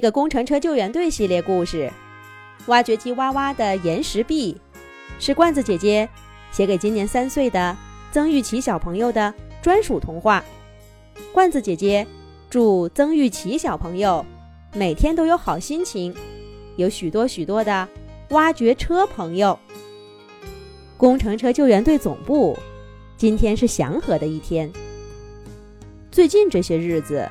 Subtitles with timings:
[0.00, 1.86] 一个工程车救援队系列故事，
[2.68, 4.58] 《挖掘机哇哇的岩石壁》，
[5.22, 6.08] 是罐子姐姐
[6.50, 7.76] 写给今年三岁的
[8.10, 10.42] 曾玉琪小朋友的专属童话。
[11.34, 12.06] 罐子姐姐
[12.48, 14.24] 祝曾玉琪小朋友
[14.72, 16.16] 每天都有好心情，
[16.76, 17.86] 有许多许多的
[18.30, 19.58] 挖掘车朋友。
[20.96, 22.58] 工程车救援队总部
[23.18, 24.72] 今天是祥和的一天。
[26.10, 27.28] 最近这些日子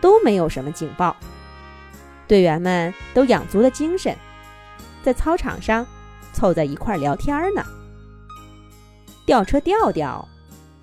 [0.00, 1.16] 都没有什么警报。
[2.28, 4.14] 队员们都养足了精神，
[5.02, 5.84] 在操场上
[6.32, 7.64] 凑在一块聊天呢。
[9.24, 10.28] 吊车吊吊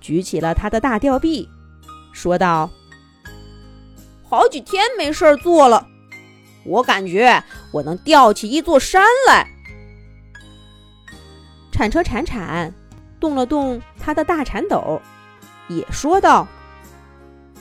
[0.00, 1.48] 举起了他的大吊臂，
[2.12, 2.68] 说道
[4.28, 5.86] ：“好几天没事儿做了，
[6.64, 7.42] 我感觉
[7.72, 9.48] 我能吊起一座山来。”
[11.72, 12.72] 铲车铲铲
[13.20, 15.00] 动了动他的大铲斗，
[15.68, 16.48] 也说道：“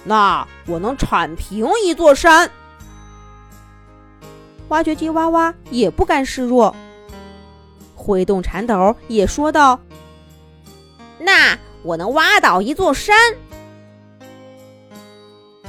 [0.05, 2.49] 那我能铲平一座山。”
[4.69, 6.75] 挖掘机哇哇也不甘示弱，
[7.95, 9.79] 挥动铲斗也说道
[11.19, 13.15] ：“那我能挖倒一座山。”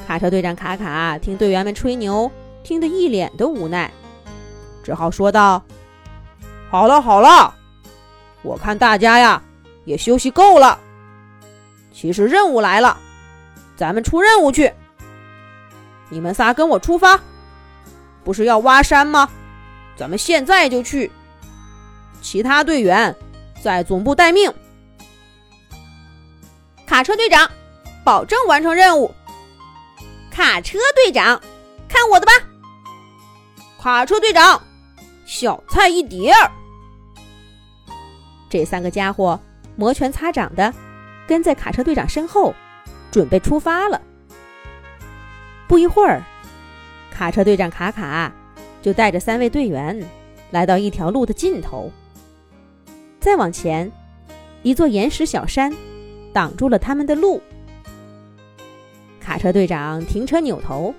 [0.07, 2.31] 卡车队长卡卡听队员们吹牛，
[2.63, 3.91] 听得一脸的无奈，
[4.83, 5.61] 只好说道
[6.71, 7.53] ：“好了好了，
[8.41, 9.41] 我看大家呀
[9.85, 10.79] 也休息够了。
[11.93, 12.97] 其实任务来了，
[13.75, 14.73] 咱们出任务去。
[16.09, 17.19] 你们仨跟我出发。”
[18.27, 19.29] 不是要挖山吗？
[19.95, 21.09] 咱们现在就去。
[22.21, 23.15] 其他队员
[23.63, 24.53] 在总部待命。
[26.85, 27.49] 卡车队长，
[28.03, 29.15] 保证完成任务。
[30.29, 31.41] 卡车队长，
[31.87, 32.33] 看我的吧。
[33.79, 34.61] 卡车队长，
[35.25, 36.51] 小菜一碟儿。
[38.49, 39.39] 这三个家伙
[39.77, 40.73] 摩拳擦掌的
[41.25, 42.53] 跟在卡车队长身后，
[43.09, 44.01] 准备出发了。
[45.65, 46.21] 不一会儿。
[47.17, 48.31] 卡车队长卡卡
[48.79, 50.07] 就带着三位队员
[50.51, 51.91] 来到一条路的尽头。
[53.19, 53.91] 再往前，
[54.61, 55.73] 一座岩石小山
[56.31, 57.41] 挡住了他们的路。
[59.19, 60.93] 卡车队长停车扭头，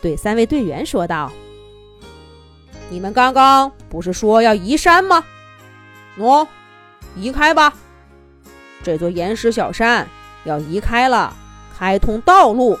[0.00, 1.30] 对三位队员说道
[2.88, 5.22] ：“你们刚刚不是说要移山吗？
[6.16, 6.48] 喏，
[7.14, 7.74] 移开吧。
[8.82, 10.08] 这座岩石小山
[10.44, 11.36] 要移开了，
[11.78, 12.78] 开通道路。”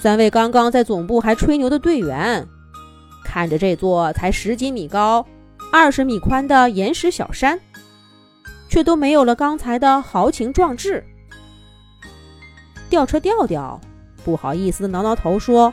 [0.00, 2.48] 三位刚刚在总部还吹牛的队员，
[3.22, 5.26] 看着这座才十几米高、
[5.70, 7.60] 二十米宽的岩石小山，
[8.66, 11.04] 却都没有了刚才的豪情壮志。
[12.88, 13.78] 吊车吊吊
[14.24, 15.70] 不好意思的挠挠头说：“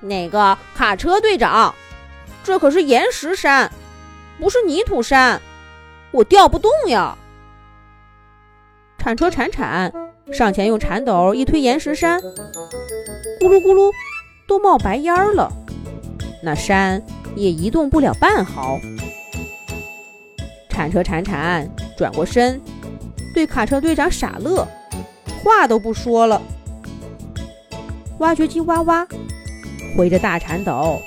[0.00, 1.74] 那个卡车队长，
[2.44, 3.72] 这可是岩石山，
[4.38, 5.40] 不是泥土山，
[6.10, 7.16] 我吊不动呀。”
[8.98, 9.90] 铲车铲铲
[10.32, 12.20] 上前用铲斗一推岩石山。
[13.40, 13.92] 咕噜咕噜，
[14.46, 15.50] 都冒白烟了，
[16.42, 17.02] 那山
[17.36, 18.78] 也移动不了半毫。
[20.68, 22.60] 铲车铲铲转过身，
[23.34, 24.66] 对卡车队长傻乐，
[25.42, 26.40] 话都不说了。
[28.18, 29.06] 挖掘机哇哇，
[29.96, 31.00] 挥着大铲斗，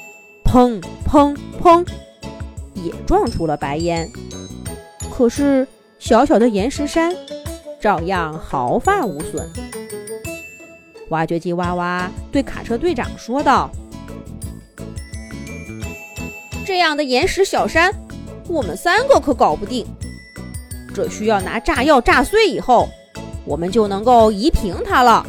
[0.46, 1.86] 砰砰砰，
[2.74, 4.10] 也撞出了白烟。
[5.14, 5.68] 可是
[6.00, 7.14] 小小的岩石山，
[7.82, 9.50] 照样毫发无损。
[11.10, 13.70] 挖掘机哇哇对卡车队长说道
[16.66, 17.92] ：“这样的岩石小山，
[18.48, 19.86] 我们三个可搞不定。
[20.94, 22.88] 这需要拿炸药炸碎以后，
[23.44, 25.26] 我们就能够移平它了。”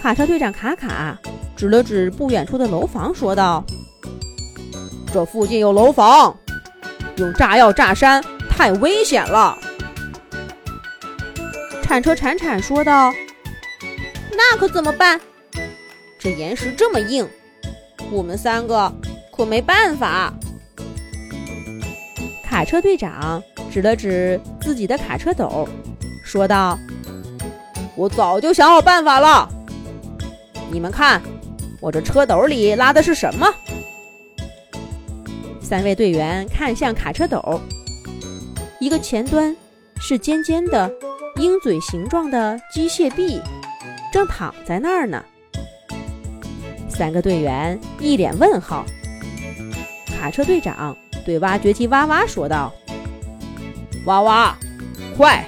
[0.00, 1.16] 卡车队长卡卡
[1.54, 3.62] 指了指不远处的楼房，说道
[5.12, 6.36] ：“这附近有楼房，
[7.18, 9.56] 用炸药炸山太危险了。”
[11.82, 13.12] 铲车铲铲说道。
[14.30, 15.20] 那可怎么办？
[16.18, 17.28] 这岩石这么硬，
[18.10, 18.90] 我们三个
[19.36, 20.32] 可没办法。
[22.44, 25.68] 卡车队长指了指自己的卡车斗，
[26.24, 26.78] 说道
[27.96, 29.48] ：“我早就想好办法了。
[30.70, 31.20] 你们看，
[31.80, 33.52] 我这车斗里拉的是什么？”
[35.60, 37.60] 三位队员看向卡车斗，
[38.78, 39.54] 一个前端
[40.00, 40.90] 是尖尖的
[41.42, 43.42] 鹰嘴形状的机械臂。
[44.12, 45.24] 正躺在那儿呢。
[46.88, 48.86] 三个队员一脸问号。
[50.06, 52.72] 卡车队长对挖掘机哇哇说道
[54.06, 54.56] ：“哇哇，
[55.16, 55.44] 快，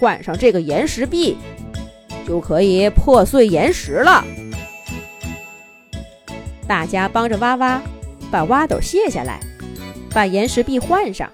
[0.00, 1.36] 换上这个岩石臂，
[2.26, 4.24] 就可以破碎岩石了。”
[6.66, 7.80] 大家帮着哇哇
[8.28, 9.38] 把挖斗卸下来，
[10.10, 11.30] 把岩石臂换上。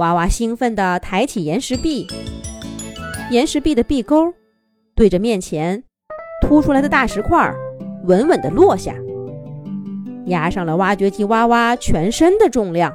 [0.00, 2.06] 哇哇兴奋地抬起岩石臂，
[3.30, 4.32] 岩石臂的臂钩。
[4.94, 5.82] 对着面前
[6.40, 7.54] 凸出来的大石块
[8.04, 8.94] 稳稳地落下，
[10.24, 12.90] 压上了挖掘机哇哇全身的重量。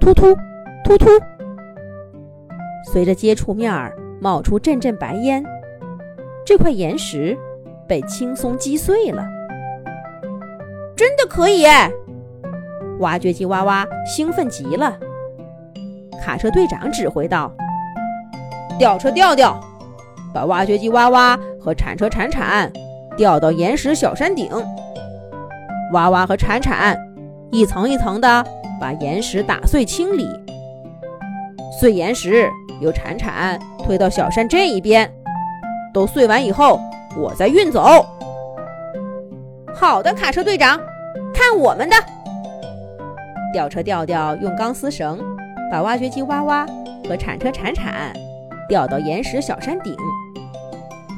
[0.00, 0.34] 突突
[0.84, 1.06] 突突，
[2.92, 3.72] 随着接触面
[4.20, 5.44] 冒出阵阵白烟，
[6.44, 7.38] 这块岩石
[7.86, 9.24] 被轻松击碎了。
[10.96, 11.64] 真的可以！
[12.98, 14.98] 挖掘机哇哇兴奋极了。
[16.22, 17.50] 卡车队长指挥道
[18.78, 19.60] ：“吊车吊吊，
[20.32, 22.70] 把挖掘机挖挖和铲车铲铲
[23.16, 24.48] 吊到岩石小山顶。
[25.92, 26.96] 挖挖和铲铲
[27.50, 28.46] 一层一层的
[28.80, 30.28] 把岩石打碎清理。
[31.80, 32.48] 碎岩石
[32.80, 35.12] 由铲铲推到小山这一边。
[35.92, 36.80] 都碎完以后，
[37.18, 38.06] 我再运走。”
[39.74, 40.78] 好的，卡车队长，
[41.34, 41.96] 看我们的！
[43.52, 45.18] 吊车吊吊用钢丝绳
[45.72, 46.66] 把挖掘机挖挖
[47.08, 48.12] 和铲车铲铲
[48.68, 49.96] 吊到岩石小山顶，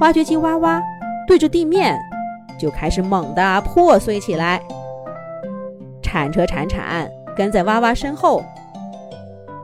[0.01, 0.81] 挖掘机挖挖
[1.27, 1.99] 对着地面
[2.57, 4.63] 就开始猛地破碎起来。
[6.01, 8.45] 铲车铲铲跟在挖挖身后，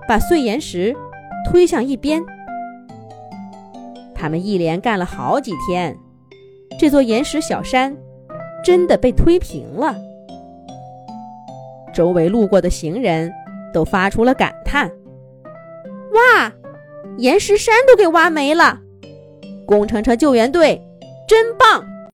[0.08, 0.92] 把碎岩石
[1.48, 2.20] 推向一边。
[4.12, 5.96] 他们一连干了好几天，
[6.80, 7.96] 这座岩石小山。
[8.62, 9.96] 真的被推平了，
[11.94, 13.32] 周围路过的行人
[13.72, 14.90] 都发出了感叹
[16.14, 16.52] ：“哇，
[17.18, 18.80] 岩石山都给挖没了！
[19.66, 20.80] 工程车救援队
[21.28, 21.84] 真棒！”